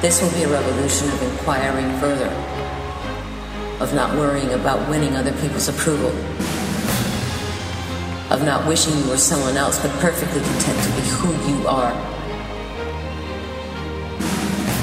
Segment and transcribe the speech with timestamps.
[0.00, 2.30] This will be a revolution of inquiring further,
[3.80, 6.10] of not worrying about winning other people's approval,
[8.30, 11.92] of not wishing you were someone else, but perfectly content to be who you are.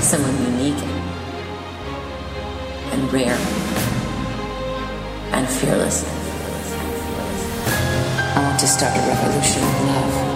[0.01, 0.83] Someone unique
[2.91, 3.37] and rare
[5.31, 6.03] and fearless.
[8.35, 10.34] I want to start a revolution of love.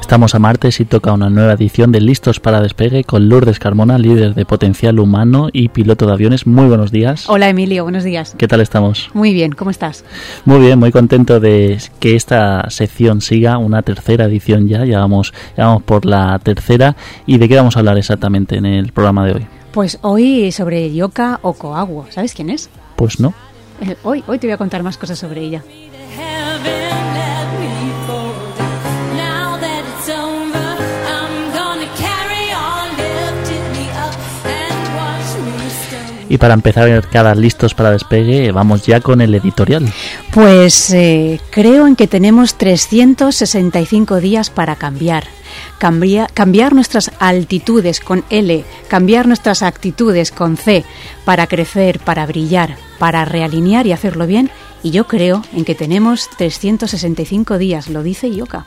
[0.00, 3.98] Estamos a martes y toca una nueva edición de Listos para Despegue con Lourdes Carmona,
[3.98, 6.46] líder de potencial humano y piloto de aviones.
[6.46, 7.28] Muy buenos días.
[7.28, 8.34] Hola Emilio, buenos días.
[8.36, 9.10] ¿Qué tal estamos?
[9.14, 10.04] Muy bien, ¿cómo estás?
[10.44, 15.32] Muy bien, muy contento de que esta sección siga, una tercera edición ya, ya vamos,
[15.56, 16.96] ya vamos por la tercera.
[17.26, 19.46] ¿Y de qué vamos a hablar exactamente en el programa de hoy?
[19.72, 22.68] Pues hoy sobre Yoka Okoagwo, ¿sabes quién es?
[22.96, 23.32] Pues no.
[24.02, 25.62] Hoy, hoy te voy a contar más cosas sobre ella.
[36.34, 39.86] Y para empezar cada Listos para Despegue, vamos ya con el editorial.
[40.32, 45.28] Pues eh, creo en que tenemos 365 días para cambiar.
[45.78, 50.84] Cambia- cambiar nuestras altitudes con L, cambiar nuestras actitudes con C,
[51.24, 54.50] para crecer, para brillar, para realinear y hacerlo bien.
[54.82, 58.66] Y yo creo en que tenemos 365 días, lo dice Yoka.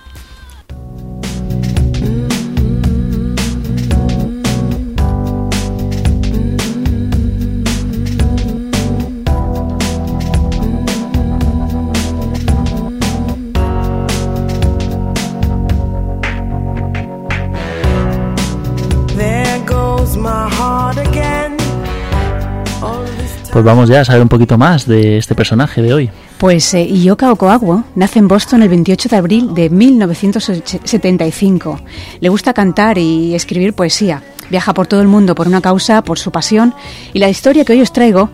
[23.57, 26.11] Pues vamos ya a saber un poquito más de este personaje de hoy.
[26.37, 31.79] Pues eh, Yoka Okoagwo nace en Boston el 28 de abril de 1975.
[32.19, 34.21] Le gusta cantar y escribir poesía.
[34.51, 36.75] Viaja por todo el mundo por una causa, por su pasión.
[37.13, 38.29] Y la historia que hoy os traigo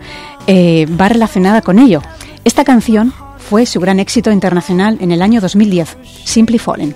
[0.46, 2.02] eh, va relacionada con ello.
[2.44, 6.94] Esta canción fue su gran éxito internacional en el año 2010, Simply Fallen.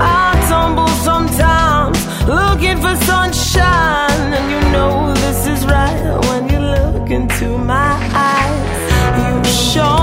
[0.00, 7.10] I tumble sometimes looking for sunshine, and you know this is right when you look
[7.10, 7.92] into my
[8.30, 8.78] eyes.
[9.24, 9.34] You
[9.72, 9.97] show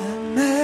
[0.00, 0.59] Amen.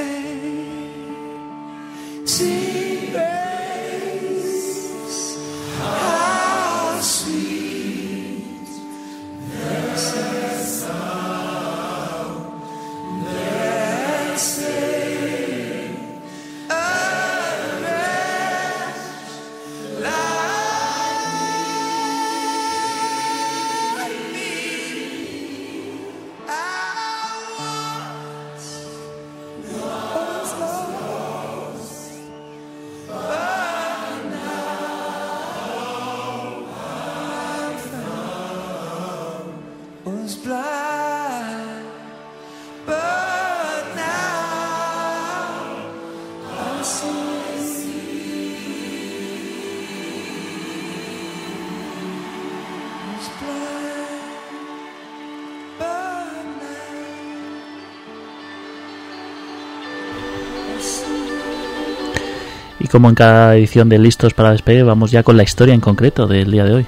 [62.86, 65.80] Y como en cada edición de Listos para Despedir, vamos ya con la historia en
[65.80, 66.86] concreto del día de hoy.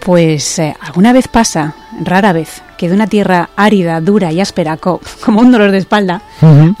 [0.00, 1.72] Pues eh, alguna vez pasa,
[2.02, 5.78] rara vez, que de una tierra árida, dura y áspera, co- como un dolor de
[5.78, 6.20] espalda,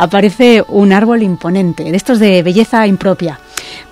[0.00, 3.38] aparece un árbol imponente, de estos de belleza impropia,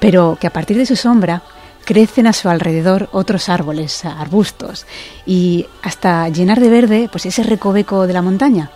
[0.01, 1.43] pero que a partir de su sombra
[1.85, 4.87] crecen a su alrededor otros árboles, arbustos,
[5.25, 8.71] y hasta llenar de verde pues ese recoveco de la montaña.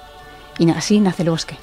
[0.61, 1.57] Y así nace el bosque.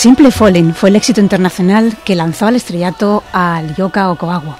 [0.00, 4.58] Simple Falling fue el éxito internacional que lanzó al estrellato al Yoka Okawawa.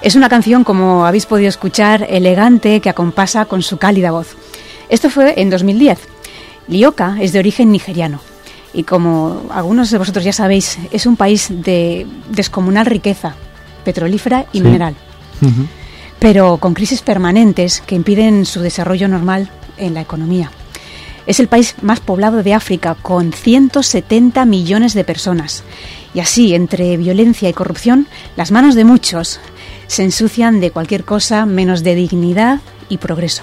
[0.00, 4.36] Es una canción, como habéis podido escuchar, elegante que acompasa con su cálida voz.
[4.88, 5.98] Esto fue en 2010.
[6.68, 8.20] Lioka es de origen nigeriano
[8.72, 13.34] y como algunos de vosotros ya sabéis, es un país de descomunal riqueza
[13.84, 14.64] petrolífera y Sí.
[14.64, 14.94] mineral,
[16.20, 20.52] pero con crisis permanentes que impiden su desarrollo normal en la economía.
[21.26, 25.64] Es el país más poblado de África, con 170 millones de personas.
[26.14, 28.06] Y así, entre violencia y corrupción,
[28.36, 29.40] las manos de muchos
[29.88, 33.42] se ensucian de cualquier cosa menos de dignidad y progreso.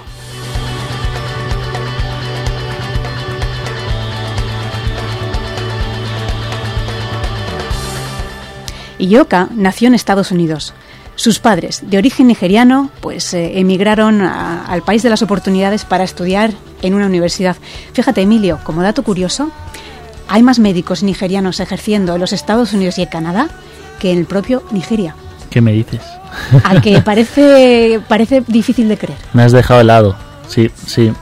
[8.98, 10.74] Iyoka nació en Estados Unidos.
[11.16, 16.04] Sus padres, de origen nigeriano, pues eh, emigraron a- al país de las oportunidades para
[16.04, 16.52] estudiar
[16.82, 17.56] en una universidad.
[17.94, 19.52] Fíjate, Emilio, como dato curioso,
[20.28, 23.48] hay más médicos nigerianos ejerciendo en los Estados Unidos y en Canadá
[24.00, 25.16] que en el propio Nigeria,
[25.52, 26.02] ¿Qué me dices?
[26.64, 29.20] al que parece, parece difícil de creer.
[29.34, 30.16] Me has dejado helado.
[30.48, 31.14] Sí, sí.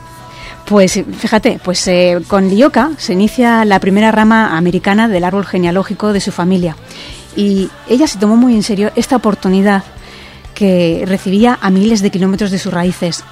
[0.66, 6.14] Pues fíjate, pues eh, con Lioka se inicia la primera rama americana del árbol genealógico
[6.14, 6.78] de su familia.
[7.36, 9.84] Y ella se tomó muy en serio esta oportunidad
[10.54, 13.24] que recibía a miles de kilómetros de sus raíces.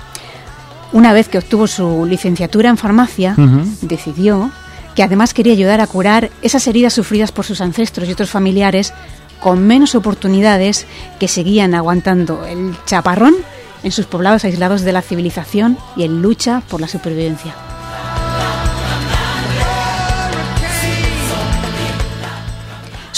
[0.91, 3.35] Una vez que obtuvo su licenciatura en farmacia,
[3.81, 4.51] decidió
[4.95, 8.93] que además quería ayudar a curar esas heridas sufridas por sus ancestros y otros familiares
[9.39, 10.85] con menos oportunidades
[11.19, 13.35] que seguían aguantando el chaparrón
[13.83, 17.68] en sus poblados aislados de la civilización y en lucha por la supervivencia.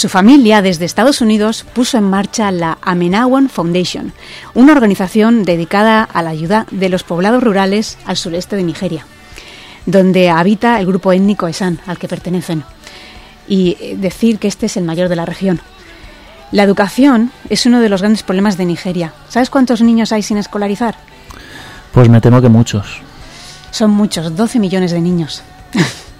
[0.01, 4.13] Su familia desde Estados Unidos puso en marcha la Amenawan Foundation,
[4.55, 9.05] una organización dedicada a la ayuda de los poblados rurales al sureste de Nigeria,
[9.85, 12.63] donde habita el grupo étnico Esan al que pertenecen.
[13.47, 15.61] Y eh, decir que este es el mayor de la región.
[16.51, 19.13] La educación es uno de los grandes problemas de Nigeria.
[19.29, 20.95] ¿Sabes cuántos niños hay sin escolarizar?
[21.91, 23.01] Pues me temo que muchos.
[23.69, 25.43] Son muchos, 12 millones de niños.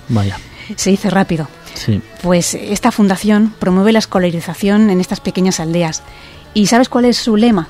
[0.07, 0.37] Vaya.
[0.75, 1.47] Se dice rápido.
[1.73, 2.01] Sí.
[2.21, 6.03] Pues esta fundación promueve la escolarización en estas pequeñas aldeas.
[6.53, 7.67] ¿Y sabes cuál es su lema?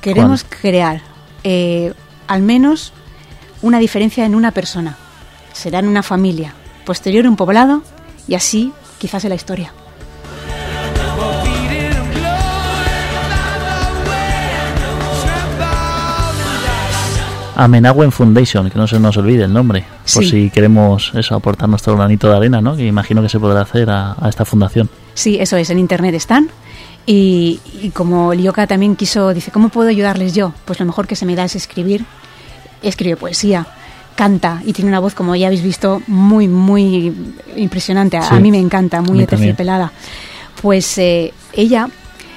[0.00, 1.02] Queremos crear
[1.44, 1.92] eh,
[2.26, 2.92] al menos
[3.62, 4.96] una diferencia en una persona.
[5.52, 6.54] Será en una familia,
[6.86, 7.82] posterior un poblado
[8.26, 9.72] y así quizás en la historia.
[17.64, 20.30] Amenawen Foundation, que no se nos olvide el nombre, por Sí.
[20.30, 22.76] si queremos eso, aportar nuestro granito de arena, ¿no?
[22.76, 24.88] Que imagino que se podrá hacer a, a esta fundación.
[25.14, 26.48] Sí, eso es, en internet están.
[27.06, 30.52] Y, y como Lioka también quiso, dice, ¿cómo puedo ayudarles yo?
[30.64, 32.04] Pues lo mejor que se me da es escribir.
[32.82, 33.66] Escribe poesía,
[34.16, 37.12] canta y tiene una voz, como ya habéis visto, muy, muy
[37.56, 38.16] impresionante.
[38.16, 38.34] A, Sí.
[38.34, 39.92] a mí me encanta, muy aterciopelada.
[40.62, 41.88] Pues eh, ella,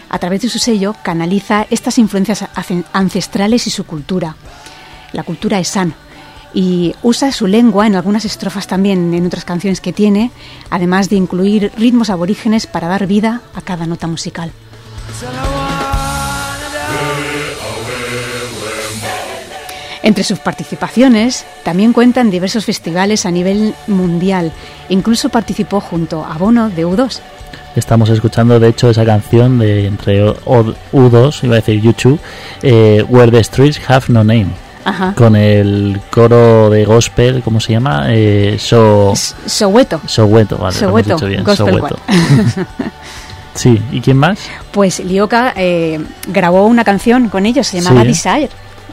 [0.09, 2.43] a través de su sello, canaliza estas influencias
[2.91, 4.35] ancestrales y su cultura.
[5.13, 5.93] La cultura es san.
[6.55, 10.29] Y usa su lengua en algunas estrofas también, en otras canciones que tiene,
[10.69, 14.51] además de incluir ritmos aborígenes para dar vida a cada nota musical.
[20.01, 24.51] Entre sus participaciones también cuentan diversos festivales a nivel mundial.
[24.89, 27.19] Incluso participó junto a Bono de U2.
[27.77, 32.19] Estamos escuchando, de hecho, esa canción de entre O- O- U2, iba a decir YouTube,
[32.61, 34.47] eh, Where the Streets Have No Name,
[34.85, 35.13] Ajá.
[35.15, 38.05] con el coro de gospel, ¿cómo se llama?
[38.09, 40.01] Eh, so, S- Soweto.
[40.05, 41.99] Soweto, vale, lo hemos Soweto, dicho bien, Gospel Soweto.
[43.55, 44.39] sí, ¿y quién más?
[44.71, 48.07] Pues Lioka eh, grabó una canción con ellos, se llamaba Sí.
[48.07, 48.49] Desire.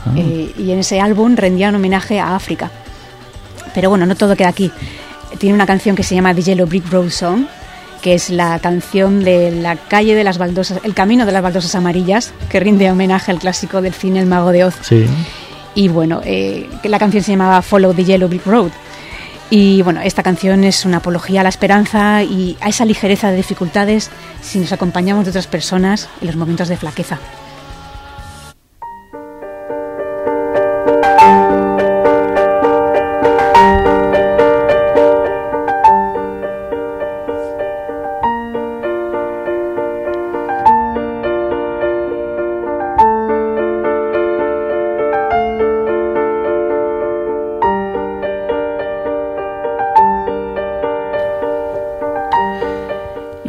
[0.06, 0.11] Ah.
[0.16, 2.70] Eh, y en ese álbum rendía un homenaje a África.
[3.75, 4.70] Pero bueno, no todo queda aquí.
[5.38, 7.44] Tiene una canción que se llama The Yellow Brick Road Song,
[8.02, 11.75] que es la canción de la calle de las baldosas, el camino de las baldosas
[11.75, 14.75] amarillas, que rinde homenaje al clásico del cine El Mago de Oz.
[14.80, 15.06] Sí,
[15.75, 18.71] Y bueno, eh, la canción se llamaba Follow the Yellow Brick Road.
[19.50, 23.37] Y bueno, esta canción es una apología a la esperanza y a esa ligereza de
[23.37, 24.11] dificultades
[24.41, 27.19] si nos acompañamos de otras personas en los momentos de flaqueza.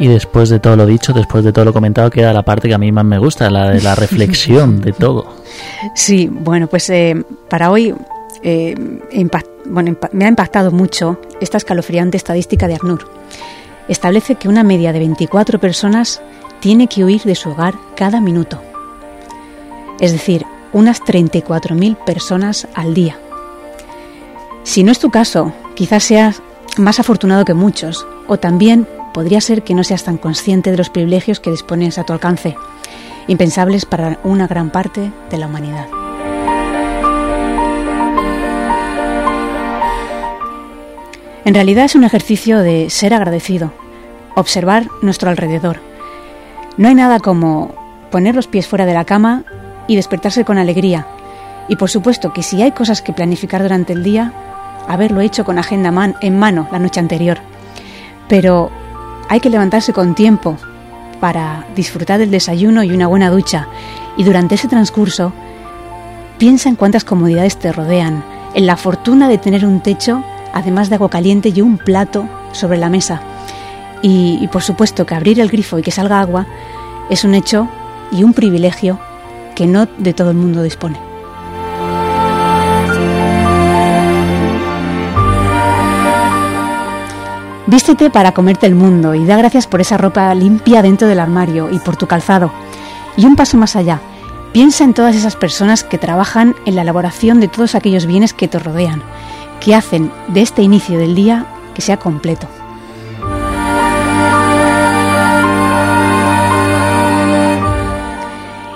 [0.02, 2.74] Y después de todo lo dicho, después de todo lo comentado, queda la parte que
[2.74, 5.26] a mí más me gusta, la de la reflexión de todo.
[5.94, 7.94] Sí, bueno, pues eh, para hoy
[8.42, 8.74] eh,
[9.12, 13.08] impact- bueno, me ha impactado mucho esta escalofriante estadística de ACNUR.
[13.86, 16.20] Establece que una media de 24 personas
[16.58, 18.60] tiene que huir de su hogar cada minuto.
[20.00, 23.16] Es decir, unas 34.000 personas al día.
[24.64, 26.42] Si no es tu caso, quizás seas
[26.76, 30.90] más afortunado que muchos, o también podría ser que no seas tan consciente de los
[30.90, 32.56] privilegios que dispones a tu alcance,
[33.26, 35.86] impensables para una gran parte de la humanidad.
[41.44, 43.72] En realidad es un ejercicio de ser agradecido,
[44.36, 45.80] observar nuestro alrededor.
[46.76, 47.74] No hay nada como
[48.10, 49.44] poner los pies fuera de la cama
[49.88, 51.06] y despertarse con alegría.
[51.68, 54.32] Y por supuesto que si hay cosas que planificar durante el día,
[54.88, 57.38] haberlo hecho con agenda en mano la noche anterior.
[58.28, 58.70] Pero
[59.32, 60.58] hay que levantarse con tiempo
[61.18, 63.66] para disfrutar del desayuno y una buena ducha.
[64.18, 65.32] Y durante ese transcurso,
[66.36, 68.22] piensa en cuántas comodidades te rodean,
[68.52, 70.22] en la fortuna de tener un techo,
[70.52, 73.22] además de agua caliente y un plato sobre la mesa.
[74.02, 76.46] Y, y por supuesto que abrir el grifo y que salga agua
[77.08, 77.70] es un hecho
[78.10, 78.98] y un privilegio
[79.54, 81.11] que no de todo el mundo dispone.
[87.72, 91.70] Vístete para comerte el mundo y da gracias por esa ropa limpia dentro del armario
[91.72, 92.52] y por tu calzado.
[93.16, 93.98] Y un paso más allá,
[94.52, 98.46] piensa en todas esas personas que trabajan en la elaboración de todos aquellos bienes que
[98.46, 99.02] te rodean,
[99.58, 102.46] que hacen de este inicio del día que sea completo.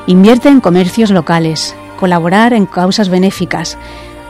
[0.06, 3.76] Invierte en comercios locales, colaborar en causas benéficas.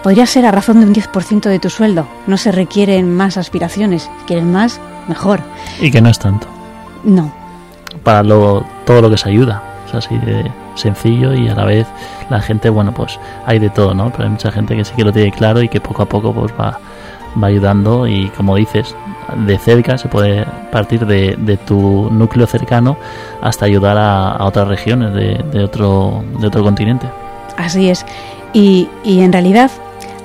[0.03, 2.07] Podría ser a razón de un 10% de tu sueldo.
[2.27, 4.05] No se requieren más aspiraciones.
[4.05, 5.41] Si quieres más, mejor.
[5.81, 6.47] Y que no es tanto.
[7.03, 7.33] No.
[8.03, 9.63] Para lo, todo lo que se ayuda.
[9.89, 11.87] Es así de sencillo y a la vez
[12.31, 14.11] la gente, bueno, pues hay de todo, ¿no?
[14.11, 16.33] Pero hay mucha gente que sí que lo tiene claro y que poco a poco
[16.33, 16.79] pues va,
[17.43, 18.95] va ayudando y como dices,
[19.47, 22.97] de cerca se puede partir de, de tu núcleo cercano
[23.43, 27.07] hasta ayudar a, a otras regiones de, de otro, de otro continente.
[27.57, 28.05] Así es.
[28.53, 29.71] Y, y en realidad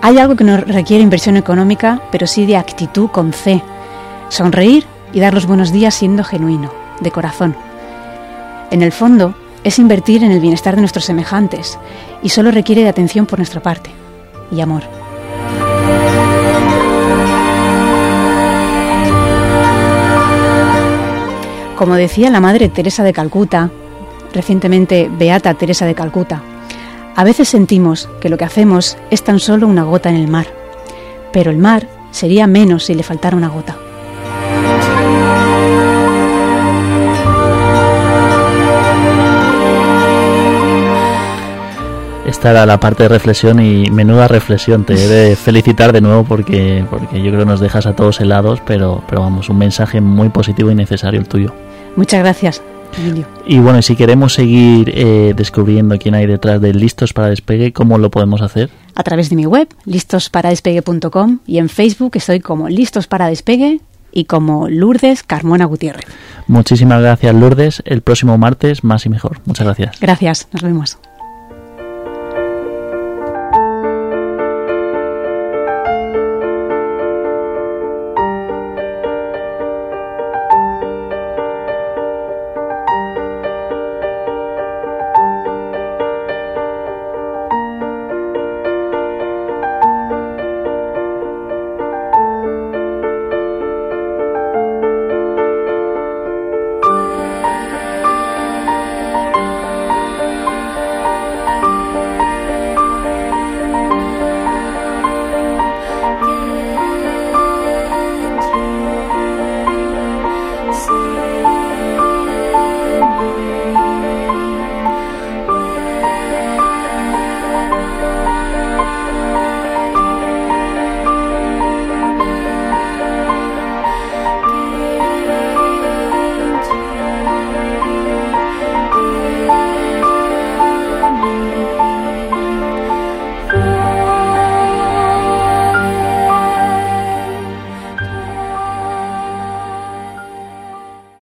[0.01, 3.61] hay algo que no requiere inversión económica, pero sí de actitud con C.
[4.29, 7.55] Sonreír y dar los buenos días siendo genuino, de corazón.
[8.71, 11.77] En el fondo, es invertir en el bienestar de nuestros semejantes
[12.23, 13.91] y solo requiere de atención por nuestra parte
[14.51, 14.83] y amor.
[21.75, 23.69] Como decía la Madre Teresa de Calcuta,
[24.33, 26.41] recientemente Beata Teresa de Calcuta,
[27.15, 30.47] a veces sentimos que lo que hacemos es tan solo una gota en el mar,
[31.33, 33.77] pero el mar sería menos si le faltara una gota.
[42.25, 44.85] Esta era la parte de reflexión y menuda reflexión.
[44.85, 48.21] Te he de felicitar de nuevo porque, porque yo creo que nos dejas a todos
[48.21, 51.53] helados, pero, pero vamos, un mensaje muy positivo y necesario el tuyo.
[51.97, 52.61] Muchas gracias.
[53.45, 57.97] Y bueno, si queremos seguir eh, descubriendo quién hay detrás de Listos para Despegue, ¿cómo
[57.97, 58.69] lo podemos hacer?
[58.95, 63.79] A través de mi web, listosparadespegue.com y en Facebook estoy como Listos para Despegue
[64.11, 66.05] y como Lourdes Carmona Gutiérrez.
[66.47, 67.81] Muchísimas gracias, Lourdes.
[67.85, 69.39] El próximo martes, más y mejor.
[69.45, 69.99] Muchas gracias.
[69.99, 70.97] Gracias, nos vemos.